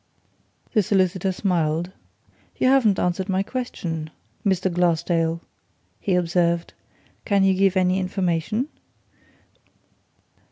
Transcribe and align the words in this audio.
The 0.73 0.81
solicitor 0.81 1.31
smiled. 1.31 1.91
"You 2.57 2.69
haven't 2.69 2.97
answered 2.97 3.29
my 3.29 3.43
question, 3.43 4.09
Mr. 4.43 4.73
Glassdale," 4.73 5.41
he 5.99 6.15
observed. 6.15 6.73
"Can 7.23 7.43
you 7.43 7.53
give 7.53 7.77
any 7.77 7.99
information?" 7.99 8.69